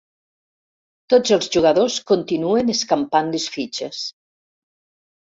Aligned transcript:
Tots 1.13 1.33
els 1.35 1.49
jugadors 1.55 1.97
continuen 2.11 2.71
escampant 2.75 3.29
les 3.37 3.47
fitxes. 3.57 4.01